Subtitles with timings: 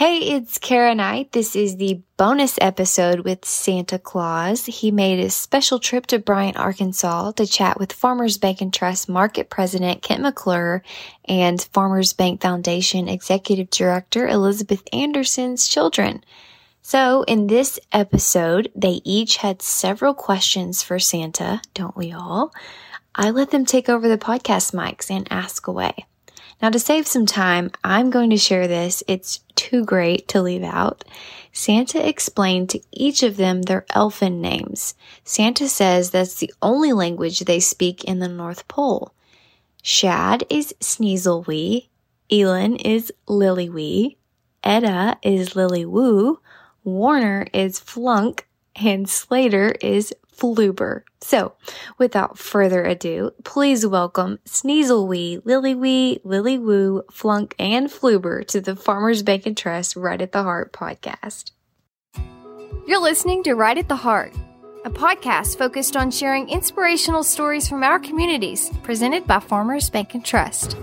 [0.00, 1.32] Hey, it's Kara Knight.
[1.32, 4.64] This is the bonus episode with Santa Claus.
[4.64, 9.10] He made a special trip to Bryant, Arkansas to chat with Farmers Bank and Trust
[9.10, 10.82] Market President Kent McClure
[11.26, 16.24] and Farmers Bank Foundation Executive Director Elizabeth Anderson's children.
[16.80, 22.54] So in this episode, they each had several questions for Santa, don't we all?
[23.14, 26.06] I let them take over the podcast mics and ask away.
[26.62, 29.02] Now, to save some time, I'm going to share this.
[29.08, 31.04] It's too great to leave out.
[31.52, 34.94] Santa explained to each of them their elfin names.
[35.24, 39.14] Santa says that's the only language they speak in the North Pole.
[39.82, 41.88] Shad is Sneezelwee,
[42.30, 44.16] Elin is Lillywee,
[44.62, 46.36] Etta is Lillywoo,
[46.84, 48.46] Warner is Flunk,
[48.76, 51.04] and Slater is Fluber.
[51.20, 51.52] So,
[51.98, 59.44] without further ado, please welcome Sneezelwee, Lillywee, Lillywoo, Flunk, and Fluber to the Farmers Bank
[59.44, 61.50] and Trust Right at the Heart podcast.
[62.86, 64.34] You're listening to Right at the Heart,
[64.86, 70.24] a podcast focused on sharing inspirational stories from our communities, presented by Farmers Bank and
[70.24, 70.74] Trust.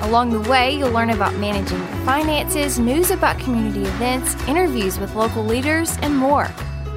[0.00, 5.14] Along the way, you'll learn about managing your finances, news about community events, interviews with
[5.14, 6.48] local leaders, and more.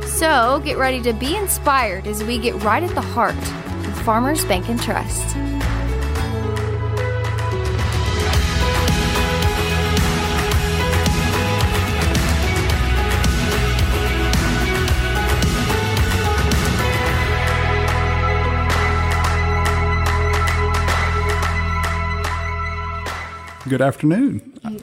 [0.09, 4.43] So get ready to be inspired as we get right at the heart of Farmers
[4.43, 5.35] Bank and Trust.
[23.69, 24.39] Good afternoon.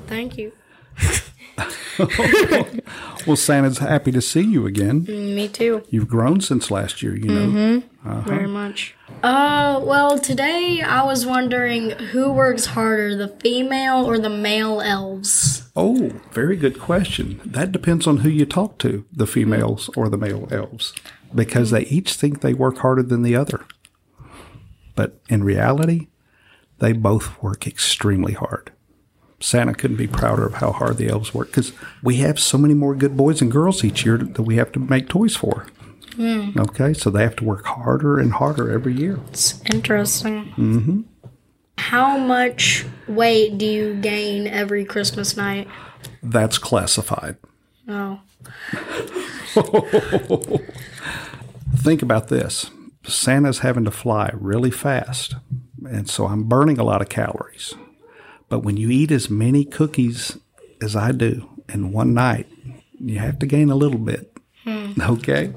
[0.06, 0.52] Thank you.
[3.26, 5.04] Well, Santa's happy to see you again.
[5.04, 5.82] Me too.
[5.90, 7.46] You've grown since last year, you know.
[7.46, 8.08] Mm-hmm.
[8.08, 8.20] Uh-huh.
[8.20, 8.94] Very much.
[9.22, 15.68] Uh, well, today I was wondering who works harder, the female or the male elves?
[15.74, 17.40] Oh, very good question.
[17.44, 20.00] That depends on who you talk to, the females mm-hmm.
[20.00, 20.94] or the male elves,
[21.34, 23.66] because they each think they work harder than the other.
[24.94, 26.08] But in reality,
[26.78, 28.72] they both work extremely hard.
[29.46, 32.74] Santa couldn't be prouder of how hard the elves work because we have so many
[32.74, 35.68] more good boys and girls each year that we have to make toys for.
[36.18, 39.20] Okay, so they have to work harder and harder every year.
[39.28, 40.46] It's interesting.
[40.56, 41.02] Mm-hmm.
[41.78, 45.68] How much weight do you gain every Christmas night?
[46.24, 47.36] That's classified.
[47.88, 48.18] Oh,
[51.76, 52.68] Think about this
[53.04, 55.36] Santa's having to fly really fast,
[55.88, 57.74] and so I'm burning a lot of calories.
[58.48, 60.38] But when you eat as many cookies
[60.80, 62.46] as I do in one night,
[62.98, 64.36] you have to gain a little bit.
[64.64, 64.92] Hmm.
[65.00, 65.52] Okay?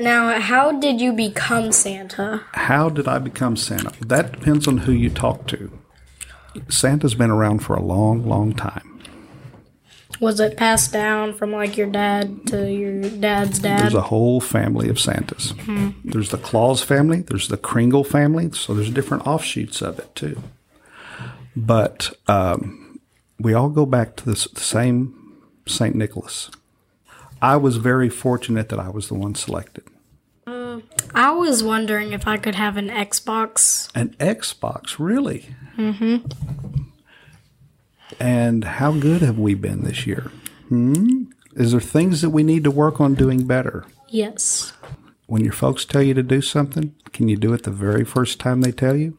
[0.00, 2.42] now how did you become Santa?
[2.52, 3.92] How did I become Santa?
[4.06, 5.70] That depends on who you talk to.
[6.68, 9.00] Santa's been around for a long, long time.
[10.20, 13.82] Was it passed down from like your dad to your dad's dad?
[13.82, 15.52] There's a whole family of Santas.
[15.60, 15.90] Hmm.
[16.04, 20.42] There's the Claus family, there's the Kringle family, so there's different offshoots of it too.
[21.58, 23.00] But um,
[23.40, 25.94] we all go back to this, the same St.
[25.94, 26.50] Nicholas.
[27.42, 29.84] I was very fortunate that I was the one selected.
[31.14, 33.90] I was wondering if I could have an Xbox.
[33.94, 35.46] An Xbox, really?
[35.76, 36.28] Mm-hmm.
[38.20, 40.30] And how good have we been this year?
[40.68, 41.24] Hmm?
[41.54, 43.84] Is there things that we need to work on doing better?
[44.08, 44.72] Yes.
[45.26, 48.38] When your folks tell you to do something, can you do it the very first
[48.38, 49.16] time they tell you?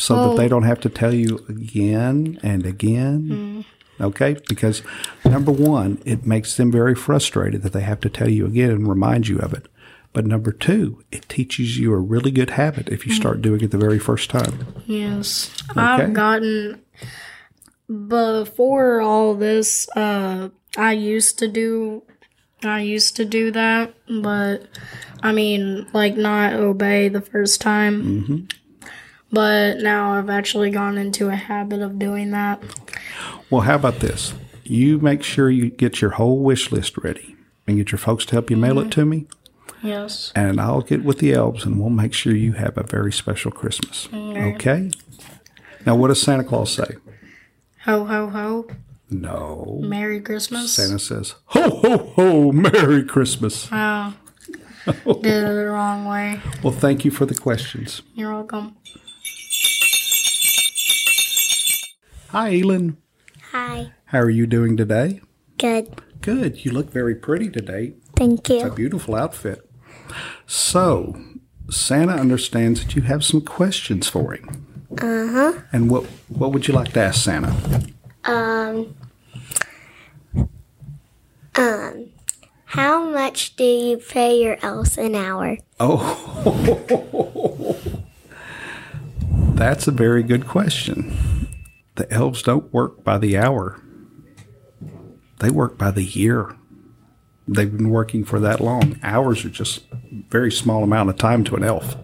[0.00, 3.22] So that they don't have to tell you again and again?
[3.28, 4.04] Mm-hmm.
[4.04, 4.36] Okay?
[4.48, 4.82] Because
[5.24, 8.88] number one, it makes them very frustrated that they have to tell you again and
[8.88, 9.66] remind you of it.
[10.12, 13.42] But number two, it teaches you a really good habit if you start mm.
[13.42, 14.66] doing it the very first time.
[14.86, 15.54] Yes.
[15.70, 15.80] Okay.
[15.80, 16.82] I've gotten
[18.08, 22.02] before all this, uh I used to do
[22.62, 24.66] I used to do that, but
[25.22, 28.02] I mean like not obey the first time.
[28.02, 28.59] Mm-hmm.
[29.32, 32.62] But now I've actually gone into a habit of doing that.
[33.48, 34.34] Well, how about this?
[34.64, 37.36] You make sure you get your whole wish list ready
[37.66, 38.90] and get your folks to help you mail it mm-hmm.
[38.90, 39.26] to me.
[39.82, 40.30] Yes.
[40.36, 43.50] and I'll get with the elves and we'll make sure you have a very special
[43.50, 44.08] Christmas.
[44.08, 44.56] Mm-hmm.
[44.56, 44.90] Okay?
[45.86, 46.96] Now, what does Santa Claus say?
[47.84, 48.66] Ho ho ho.
[49.08, 49.80] No.
[49.82, 50.74] Merry Christmas.
[50.74, 53.68] Santa says, Ho, ho, ho, Merry Christmas.
[53.72, 54.14] Oh.
[54.86, 56.40] Did it the wrong way.
[56.62, 58.02] Well, thank you for the questions.
[58.14, 58.76] You're welcome.
[62.30, 62.96] Hi, Elin.
[63.50, 63.90] Hi.
[64.04, 65.20] How are you doing today?
[65.58, 66.00] Good.
[66.20, 66.64] Good.
[66.64, 67.94] You look very pretty today.
[68.14, 68.58] Thank you.
[68.58, 69.68] It's a beautiful outfit.
[70.46, 71.20] So,
[71.70, 74.86] Santa understands that you have some questions for him.
[74.92, 75.52] Uh huh.
[75.72, 77.52] And what, what would you like to ask Santa?
[78.22, 78.94] Um,
[81.56, 82.10] um,
[82.66, 85.58] how much do you pay your elves an hour?
[85.80, 86.06] Oh,
[89.54, 91.39] that's a very good question.
[92.00, 93.78] The elves don't work by the hour,
[95.40, 96.56] they work by the year.
[97.46, 98.98] They've been working for that long.
[99.02, 99.98] Hours are just a
[100.30, 101.98] very small amount of time to an elf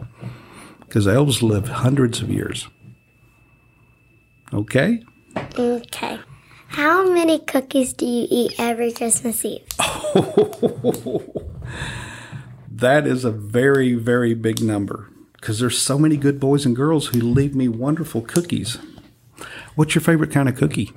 [0.80, 2.68] because elves live hundreds of years.
[4.52, 5.02] Okay?
[5.58, 6.18] Okay.
[6.68, 9.66] How many cookies do you eat every Christmas Eve?
[12.68, 17.06] That is a very, very big number because there's so many good boys and girls
[17.06, 18.76] who leave me wonderful cookies.
[19.76, 20.90] What's your favorite kind of cookie?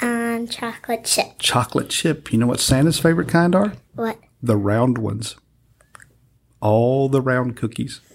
[0.00, 1.38] Um, chocolate chip.
[1.38, 2.32] Chocolate chip.
[2.32, 3.74] You know what Santa's favorite kind are?
[3.94, 4.18] What?
[4.42, 5.36] The round ones.
[6.60, 8.00] All the round cookies.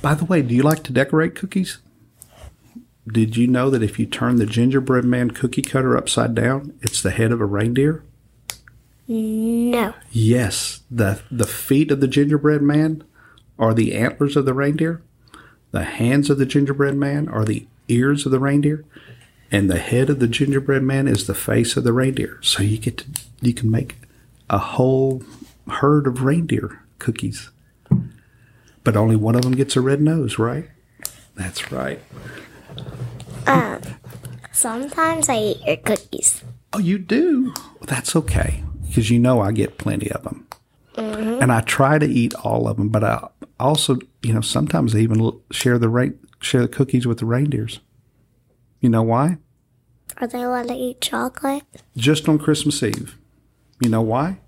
[0.00, 1.78] By the way, do you like to decorate cookies?
[3.08, 7.02] Did you know that if you turn the gingerbread man cookie cutter upside down, it's
[7.02, 8.04] the head of a reindeer?
[9.08, 9.94] No.
[10.10, 13.04] Yes, the the feet of the gingerbread man
[13.58, 15.02] are the antlers of the reindeer.
[15.76, 18.86] The hands of the gingerbread man are the ears of the reindeer,
[19.52, 22.38] and the head of the gingerbread man is the face of the reindeer.
[22.40, 23.06] So you get to
[23.42, 23.96] you can make
[24.48, 25.22] a whole
[25.68, 27.50] herd of reindeer cookies.
[28.84, 30.70] But only one of them gets a red nose, right?
[31.34, 32.00] That's right.
[33.46, 33.82] Um,
[34.52, 36.42] Sometimes I eat your cookies.
[36.72, 37.52] Oh, you do?
[37.82, 40.46] That's okay because you know I get plenty of them.
[40.96, 43.28] And I try to eat all of them, but I
[43.58, 46.08] also, you know, sometimes they even share the ra-
[46.40, 47.80] share the cookies with the reindeers.
[48.80, 49.38] You know why?
[50.18, 51.64] Are they allowed to eat chocolate?
[51.96, 53.16] Just on Christmas Eve.
[53.80, 54.38] You know why?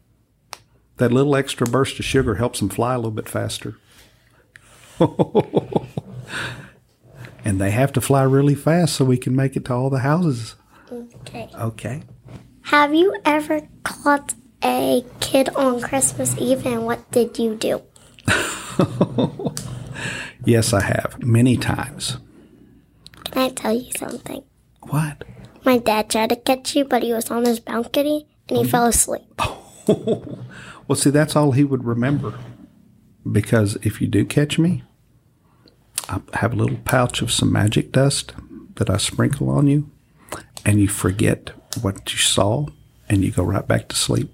[0.97, 3.77] That little extra burst of sugar helps them fly a little bit faster.
[7.45, 10.01] and they have to fly really fast so we can make it to all the
[10.01, 10.57] houses.
[10.91, 11.49] Okay.
[11.55, 12.03] Okay.
[12.63, 14.35] Have you ever caught
[14.65, 17.83] a kid on Christmas Eve and what did you do?
[20.45, 22.19] Yes, I have many times.
[23.25, 24.45] Can I tell you something?
[24.83, 25.25] What?
[25.65, 28.87] My dad tried to catch you, but he was on his balcony and he fell
[28.87, 29.41] asleep.
[30.89, 32.33] Well, see, that's all he would remember.
[33.31, 34.85] Because if you do catch me,
[36.09, 38.33] I have a little pouch of some magic dust
[38.77, 39.91] that I sprinkle on you,
[40.65, 41.51] and you forget
[41.83, 42.69] what you saw,
[43.07, 44.33] and you go right back to sleep.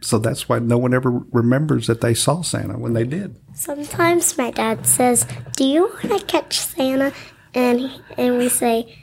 [0.00, 3.38] So that's why no one ever remembers that they saw Santa when they did.
[3.54, 5.26] Sometimes my dad says,
[5.56, 7.12] "Do you want to catch Santa?"
[7.54, 8.96] and he- and we say,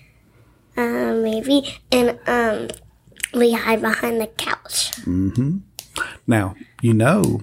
[0.76, 2.70] uh, "Maybe," and um,
[3.34, 4.92] we hide behind the couch.
[5.06, 5.58] Mm-hmm.
[6.26, 7.42] Now, you know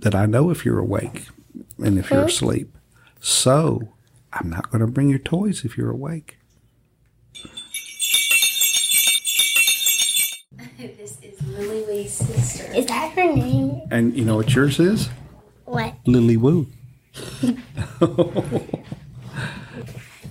[0.00, 1.28] that I know if you're awake
[1.78, 2.76] and if you're asleep.
[3.20, 3.88] So
[4.32, 6.35] I'm not going to bring your toys if you're awake.
[11.56, 12.70] Lily Lee's sister.
[12.74, 13.82] Is that her name?
[13.90, 15.08] And you know what yours is?
[15.64, 15.94] What?
[16.04, 16.66] Lillywoo.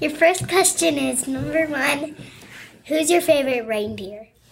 [0.02, 2.16] Your first question is number one.
[2.86, 4.28] Who's your favorite reindeer?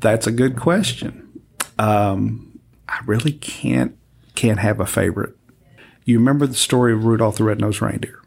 [0.00, 1.40] That's a good question.
[1.78, 2.58] Um,
[2.88, 3.96] I really can't
[4.34, 5.36] can't have a favorite.
[6.04, 8.20] You remember the story of Rudolph the Red-Nosed Reindeer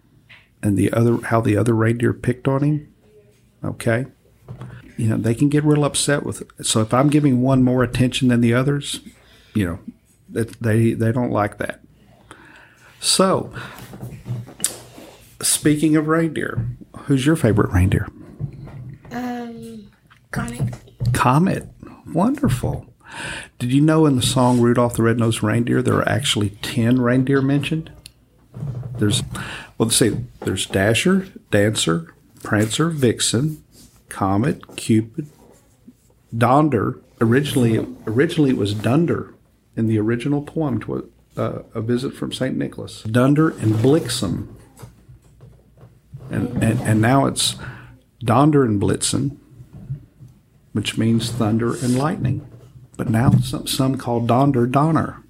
[0.64, 2.94] and the other how the other reindeer picked on him?
[3.64, 4.06] Okay.
[4.98, 6.66] You know, they can get real upset with it.
[6.66, 9.02] So if I'm giving one more attention than the others,
[9.54, 9.80] you know,
[10.30, 11.82] that they they don't like that.
[13.00, 13.52] So,
[15.42, 16.68] speaking of reindeer,
[17.00, 18.08] who's your favorite reindeer?
[19.12, 19.92] Um,
[20.32, 20.76] Comet.
[21.14, 21.68] Comet.
[22.14, 22.86] Wonderful.
[23.60, 27.42] Did you know in the song Rudolph the Red-Nosed Reindeer there are actually 10 reindeer
[27.42, 27.92] mentioned?
[28.98, 29.24] There's
[29.78, 33.64] well let's see, there's Dasher, Dancer, Prancer, Vixen,
[34.12, 35.28] Comet, Cupid,
[36.38, 37.00] Donder.
[37.22, 39.34] Originally originally it was Dunder
[39.76, 42.56] in the original poem to uh, a visit from St.
[42.56, 43.04] Nicholas.
[43.04, 44.54] Dunder and Blixem.
[46.30, 47.56] And, and, and now it's
[48.20, 49.38] Donder and Blitzen,
[50.74, 52.46] which means thunder and lightning.
[52.98, 55.24] But now some, some call Donder Donner.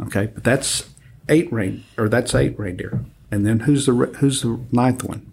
[0.00, 0.90] Okay, but that's
[1.28, 3.04] eight rain or that's eight reindeer.
[3.30, 5.30] And then who's the who's the ninth one?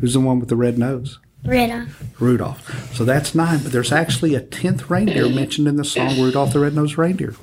[0.00, 1.18] Who's the one with the red nose?
[1.44, 2.20] Rudolph.
[2.20, 2.94] Rudolph.
[2.94, 6.60] So that's nine, but there's actually a tenth reindeer mentioned in the song Rudolph the
[6.60, 7.34] Red-Nosed Reindeer.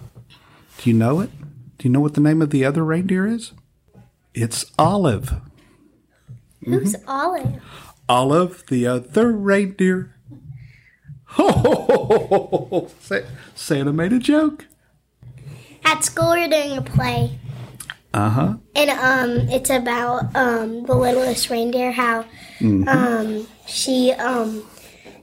[0.80, 1.30] Do you know it?
[1.78, 3.54] Do you know what the name of the other reindeer is?
[4.34, 5.34] It's Olive.
[6.64, 7.62] Who's Olive?
[8.08, 10.16] Olive, the other reindeer.
[11.38, 12.90] Oh,
[13.56, 14.68] Santa made a joke.
[15.86, 17.40] At school, we're doing a play.
[18.14, 18.54] Uh huh.
[18.76, 21.92] And um, it's about um the littlest reindeer.
[21.92, 22.26] How
[22.62, 24.64] um she um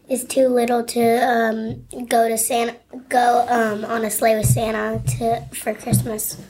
[0.09, 2.77] is too little to um go to Santa
[3.09, 6.41] go um on a sleigh with Santa to for Christmas.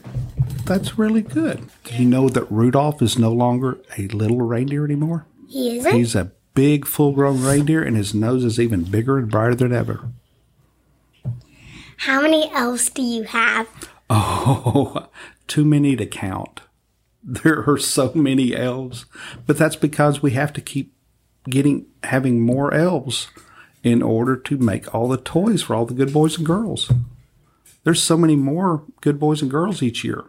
[0.65, 1.67] That's really good.
[1.85, 5.27] Do you know that Rudolph is no longer a little reindeer anymore?
[5.49, 5.95] He isn't.
[5.95, 9.73] He's a big, full grown reindeer, and his nose is even bigger and brighter than
[9.73, 10.11] ever.
[11.99, 13.69] How many elves do you have?
[14.11, 15.09] Oh,
[15.49, 16.63] too many to count.
[17.23, 19.05] There are so many elves,
[19.47, 20.95] but that's because we have to keep
[21.45, 23.29] getting having more elves
[23.83, 26.91] in order to make all the toys for all the good boys and girls.
[27.85, 30.25] There's so many more good boys and girls each year.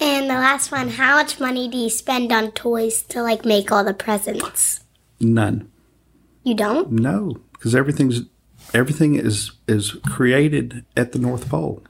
[0.00, 3.70] And the last one, how much money do you spend on toys to like make
[3.70, 4.80] all the presents?
[5.20, 5.70] None.
[6.42, 6.90] You don't?
[6.90, 8.22] No, because everything's
[8.72, 11.82] everything is is created at the North Pole.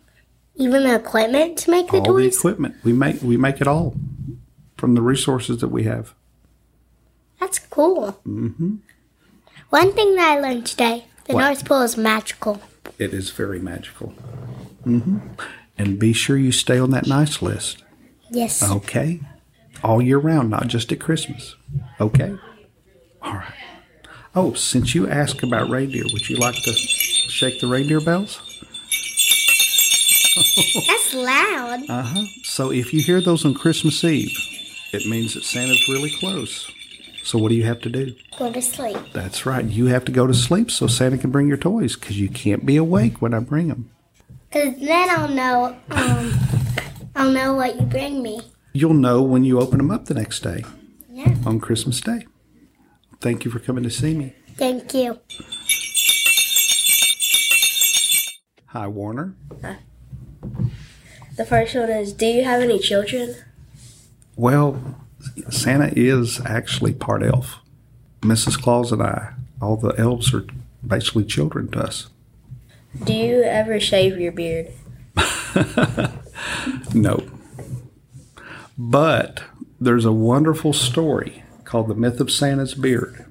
[0.56, 2.36] Even the equipment to make the all the toys?
[2.36, 3.94] equipment we make we make it all
[4.76, 6.14] from the resources that we have.
[7.44, 8.18] That's cool.
[8.26, 8.76] Mm-hmm.
[9.68, 11.42] One thing that I learned today, the What?
[11.42, 12.62] North Pole is magical.
[12.98, 14.08] It is very magical.
[14.82, 15.18] hmm
[15.76, 17.84] And be sure you stay on that nice list.
[18.30, 18.62] Yes.
[18.62, 19.20] Okay,
[19.82, 21.54] all year round, not just at Christmas.
[22.00, 22.34] Okay.
[23.20, 23.52] All right.
[24.34, 28.40] Oh, since you asked about reindeer, would you like to shake the reindeer bells?
[30.86, 31.90] That's loud.
[31.90, 32.24] Uh huh.
[32.44, 34.32] So if you hear those on Christmas Eve,
[34.94, 36.70] it means that Santa's really close.
[37.24, 38.14] So what do you have to do?
[38.38, 38.98] Go to sleep.
[39.14, 39.64] That's right.
[39.64, 42.66] You have to go to sleep so Santa can bring your toys because you can't
[42.66, 43.90] be awake when I bring them.
[44.52, 45.76] Cause then I'll know.
[45.90, 46.32] Um,
[47.16, 48.40] I'll know what you bring me.
[48.74, 50.64] You'll know when you open them up the next day
[51.10, 51.34] Yeah.
[51.46, 52.26] on Christmas Day.
[53.20, 54.34] Thank you for coming to see me.
[54.56, 55.18] Thank you.
[58.66, 59.34] Hi, Warner.
[59.62, 59.78] Hi.
[61.36, 63.34] The first one is Do you have any children?
[64.36, 65.03] Well,
[65.50, 67.58] Santa is actually part elf.
[68.20, 68.60] Mrs.
[68.60, 70.46] Claus and I, all the elves are
[70.86, 72.08] basically children to us.
[73.04, 74.72] Do you ever shave your beard?
[76.94, 77.28] No.
[78.78, 79.42] But
[79.80, 83.24] there's a wonderful story called The Myth of Santa's Beard.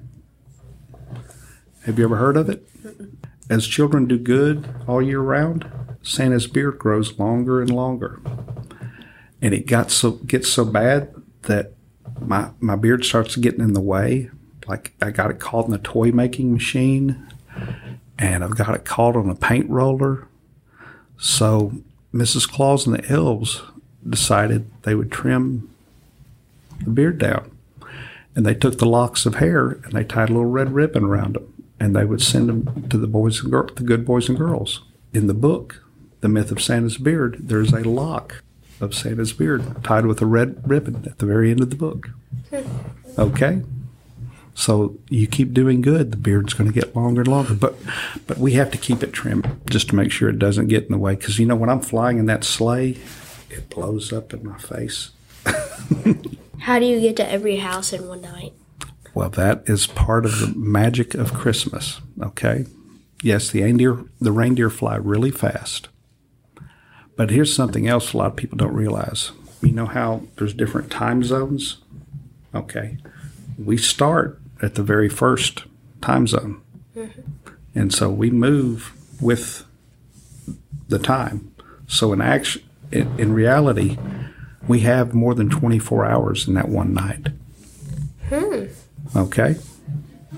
[1.84, 2.66] Have you ever heard of it?
[3.50, 5.70] As children do good all year round,
[6.02, 8.20] Santa's beard grows longer and longer.
[9.42, 11.73] And it got so gets so bad that
[12.20, 14.30] my my beard starts getting in the way.
[14.66, 17.28] Like I got it caught in the toy making machine
[18.18, 20.28] and I've got it caught on a paint roller.
[21.18, 21.72] So
[22.12, 22.48] Mrs.
[22.48, 23.62] Claus and the elves
[24.08, 25.70] decided they would trim
[26.84, 27.50] the beard down.
[28.36, 31.34] And they took the locks of hair and they tied a little red ribbon around
[31.34, 31.52] them.
[31.78, 34.82] And they would send them to the boys and the good boys and girls.
[35.12, 35.82] In the book,
[36.20, 38.43] The Myth of Santa's Beard, there's a lock
[38.84, 42.10] of Santa's beard tied with a red ribbon at the very end of the book.
[43.18, 43.62] Okay?
[44.54, 47.54] So you keep doing good, the beard's going to get longer and longer.
[47.54, 47.74] But
[48.26, 50.92] but we have to keep it trimmed just to make sure it doesn't get in
[50.92, 51.16] the way.
[51.16, 52.96] Because you know when I'm flying in that sleigh,
[53.50, 55.10] it blows up in my face.
[56.60, 58.52] How do you get to every house in one night?
[59.12, 62.00] Well, that is part of the magic of Christmas.
[62.20, 62.66] Okay.
[63.22, 65.88] Yes, the reindeer the reindeer fly really fast.
[67.16, 69.32] But here's something else a lot of people don't realize.
[69.62, 71.78] You know how there's different time zones?
[72.54, 72.98] Okay.
[73.56, 75.64] We start at the very first
[76.00, 76.60] time zone.
[76.96, 77.20] Mm-hmm.
[77.74, 79.64] And so we move with
[80.88, 81.54] the time.
[81.86, 82.62] So in action
[82.94, 83.98] in, in reality,
[84.68, 87.28] we have more than 24 hours in that one night.
[88.28, 88.66] Hmm.
[89.14, 89.56] Okay?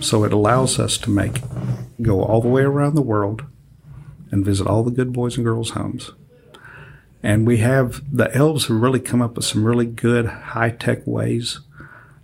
[0.00, 1.40] So it allows us to make
[2.02, 3.45] go all the way around the world
[4.30, 6.11] and visit all the good boys and girls homes.
[7.23, 11.06] And we have the elves have really come up with some really good high tech
[11.06, 11.61] ways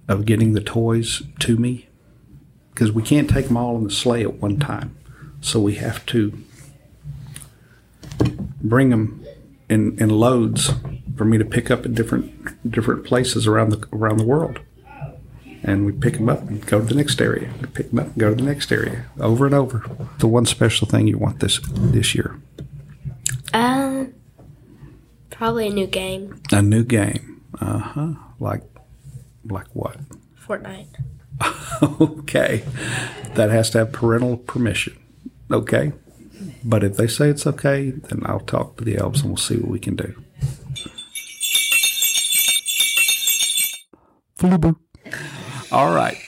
[0.09, 1.89] of getting the toys to me
[2.73, 4.97] because we can't take them all in the sleigh at one time.
[5.41, 6.39] So we have to
[8.61, 9.25] bring them
[9.69, 10.71] in, in loads
[11.17, 14.61] for me to pick up at different different places around the around the world
[15.65, 17.51] and we pick them up and go to the next area.
[17.61, 19.85] We pick them up and go to the next area, over and over.
[20.19, 22.37] The one special thing you want this this year,
[23.53, 24.13] Um,
[25.43, 27.43] probably a new game, a new game.
[27.61, 28.13] Uh huh.
[28.39, 28.63] Like,
[29.43, 29.97] like what?
[30.41, 30.87] Fortnite.
[32.01, 32.63] okay,
[33.35, 34.97] that has to have parental permission.
[35.51, 35.95] Okay,
[36.63, 39.57] but if they say it's okay, then I'll talk to the elves and we'll see
[39.57, 40.15] what we can do.
[44.39, 44.77] Fluber.
[45.73, 46.19] All right.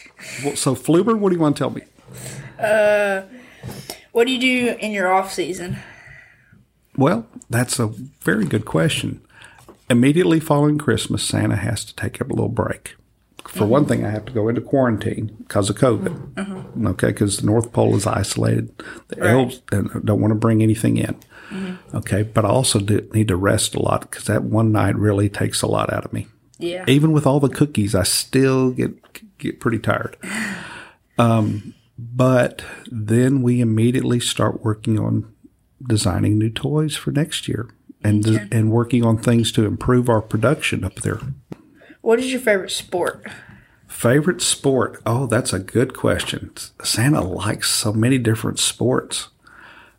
[0.44, 1.82] Well, so Fluber, what do you want to tell me?
[2.58, 3.22] Uh,
[4.10, 5.78] what do you do in your off season?
[6.96, 9.20] Well, that's a very good question.
[9.90, 12.96] immediately following Christmas, Santa has to take a little break.
[13.46, 16.86] For one thing, I have to go into quarantine because of COVID.
[16.92, 18.74] Okay, because the North Pole is isolated.
[19.08, 21.14] The elves don't want to bring anything in.
[21.92, 25.28] Okay, but I also do need to rest a lot because that one night really
[25.28, 26.26] takes a lot out of me.
[26.58, 26.84] Yeah.
[26.88, 28.92] Even with all the cookies, I still get
[29.38, 30.16] get pretty tired.
[31.16, 35.32] Um, but then we immediately start working on
[35.86, 37.68] designing new toys for next year
[38.02, 41.20] and and working on things to improve our production up there.
[42.02, 43.24] What is your favorite sport?
[43.86, 45.00] Favorite sport?
[45.06, 46.52] Oh, that's a good question.
[46.82, 49.28] Santa likes so many different sports.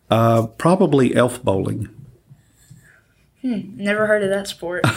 [0.10, 1.90] Uh, probably elf bowling.
[3.42, 4.86] Hmm, never heard of that sport.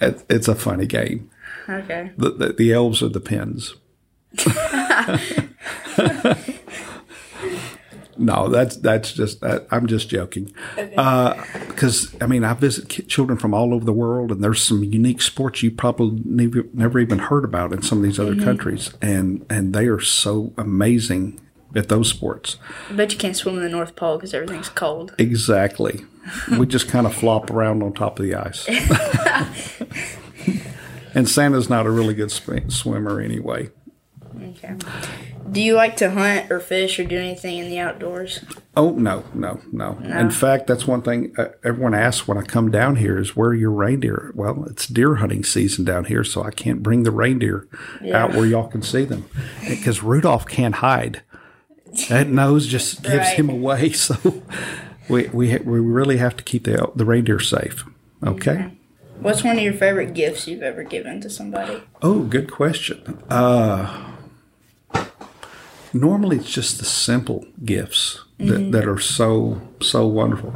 [0.00, 1.30] It's a funny game.
[1.68, 2.12] okay.
[2.16, 3.74] The, the, the elves are the pins.
[8.18, 10.52] no, that's that's just that, I'm just joking.
[10.76, 14.62] Because uh, I mean, I visit ki- children from all over the world, and there's
[14.62, 18.34] some unique sports you probably never, never even heard about in some of these other
[18.34, 18.44] mm-hmm.
[18.44, 21.40] countries, and and they are so amazing
[21.74, 22.56] at those sports.
[22.90, 25.14] I bet you can't swim in the North Pole because everything's cold.
[25.18, 26.04] Exactly.
[26.58, 28.66] we just kind of flop around on top of the ice.
[31.14, 33.70] and Santa's not a really good sw- swimmer anyway.
[34.42, 34.76] Okay.
[35.50, 38.44] Do you like to hunt or fish or do anything in the outdoors?
[38.76, 39.98] Oh no, no, no.
[40.02, 43.50] In fact, that's one thing uh, everyone asks when I come down here is where
[43.50, 44.32] are your reindeer?
[44.34, 47.66] Well, it's deer hunting season down here, so I can't bring the reindeer
[48.12, 49.28] out where y'all can see them
[49.68, 51.22] because Rudolph can't hide.
[52.08, 53.36] That nose just gives Right.
[53.36, 53.90] him away.
[53.94, 54.42] So
[55.08, 57.84] we we we really have to keep the the reindeer safe.
[58.22, 58.72] Okay.
[59.20, 61.82] What's one of your favorite gifts you've ever given to somebody?
[62.02, 63.20] Oh, good question.
[63.28, 64.07] Uh,
[65.92, 70.54] normally, it's just the simple gifts that, that are so so wonderful.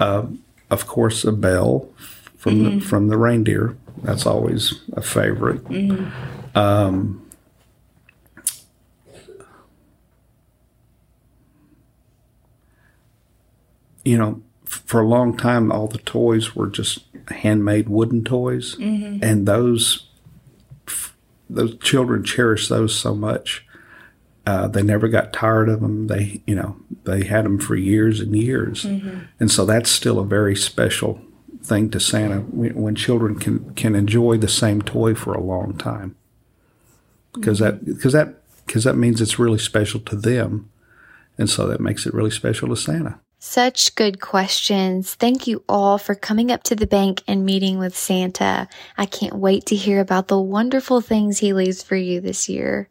[0.00, 0.26] Uh,
[0.70, 1.88] of course, a bell
[2.36, 3.76] from the, from the reindeer.
[4.02, 5.60] That's always a favorite.
[6.56, 7.22] Um,
[14.04, 18.76] you know, for a long time, all the toys were just handmade wooden toys,
[19.22, 20.08] and those
[21.48, 23.66] those children cherish those so much.
[24.44, 26.08] Uh, they never got tired of them.
[26.08, 30.24] They, you know, they had them for years and years, and so that's still a
[30.24, 31.20] very special
[31.62, 35.76] thing to Santa when, when children can can enjoy the same toy for a long
[35.76, 36.16] time.
[37.34, 40.70] Because that because that because that means it's really special to them,
[41.38, 43.20] and so that makes it really special to Santa.
[43.38, 45.14] Such good questions.
[45.14, 48.68] Thank you all for coming up to the bank and meeting with Santa.
[48.96, 52.88] I can't wait to hear about the wonderful things he leaves for you this year.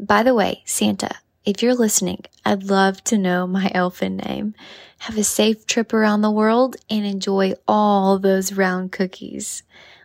[0.00, 1.10] By the way, Santa,
[1.44, 4.54] if you're listening, I'd love to know my elfin name.
[5.00, 9.62] Have a safe trip around the world and enjoy all those round cookies.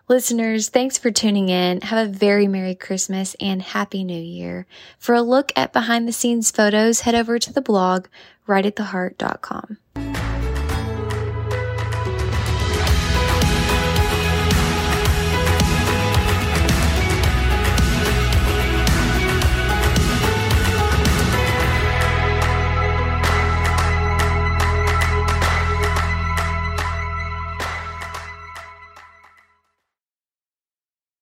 [0.10, 1.80] Listeners, thanks for tuning in.
[1.80, 4.68] Have a very Merry Christmas and Happy New Year.
[5.00, 8.08] For a look at behind the scenes photos, head over to the blog
[8.48, 9.78] rightattheheart.com.